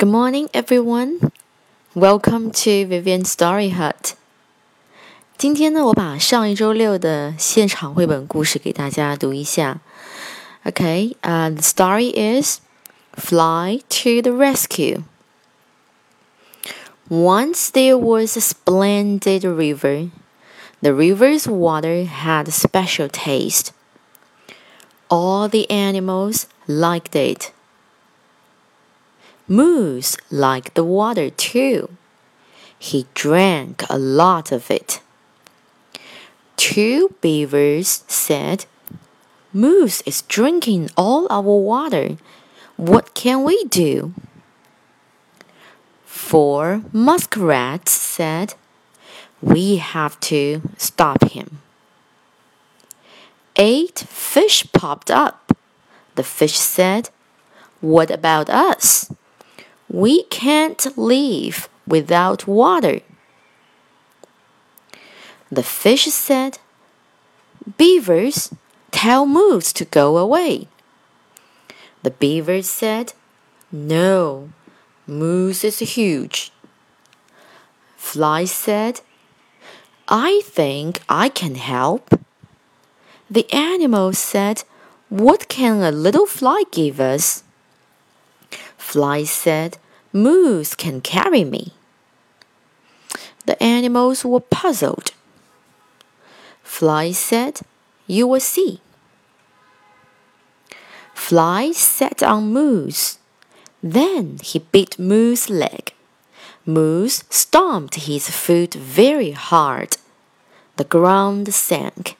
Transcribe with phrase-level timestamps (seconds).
[0.00, 1.32] Good morning, everyone.
[1.94, 4.14] Welcome to Vivian Story Hut.
[5.38, 9.80] 今天呢，我把上一周六的现场绘本故事给大家读一下。
[10.64, 12.60] Okay, uh, the story is
[13.12, 15.02] Fly to the Rescue.
[17.08, 20.10] Once there was a splendid river.
[20.82, 23.72] The river's water had a special taste.
[25.08, 27.52] All the animals liked it.
[29.51, 31.89] Moose liked the water too.
[32.79, 35.01] He drank a lot of it.
[36.55, 38.65] Two beavers said,
[39.51, 42.15] Moose is drinking all our water.
[42.77, 44.13] What can we do?
[46.05, 48.53] Four muskrats said,
[49.41, 51.59] We have to stop him.
[53.57, 55.51] Eight fish popped up.
[56.15, 57.09] The fish said,
[57.81, 59.11] What about us?
[59.91, 63.01] We can't live without water.
[65.51, 66.59] The fish said,
[67.77, 68.53] Beavers,
[68.91, 70.69] tell Moose to go away.
[72.03, 73.11] The beaver said,
[73.69, 74.51] No,
[75.05, 76.53] Moose is huge.
[77.97, 79.01] Fly said,
[80.07, 82.17] I think I can help.
[83.29, 84.63] The animal said,
[85.09, 87.43] What can a little fly give us?
[88.77, 89.77] Fly said,
[90.13, 91.73] Moose can carry me.
[93.45, 95.11] The animals were puzzled.
[96.63, 97.61] Fly said,
[98.07, 98.81] You will see.
[101.13, 103.19] Fly sat on Moose.
[103.81, 105.93] Then he bit Moose's leg.
[106.65, 109.97] Moose stomped his foot very hard.
[110.75, 112.17] The ground sank,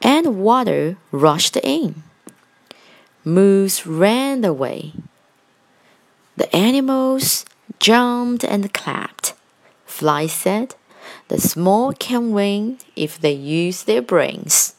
[0.00, 2.02] and water rushed in.
[3.24, 4.92] Moose ran away.
[6.40, 7.44] The animals
[7.80, 9.34] jumped and clapped.
[9.84, 10.74] Fly said,
[11.28, 14.74] The small can win if they use their brains.